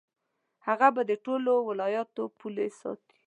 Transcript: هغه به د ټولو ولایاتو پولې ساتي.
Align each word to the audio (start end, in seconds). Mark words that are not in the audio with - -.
هغه 0.67 0.87
به 0.95 1.01
د 1.09 1.11
ټولو 1.25 1.53
ولایاتو 1.69 2.23
پولې 2.39 2.67
ساتي. 2.79 3.17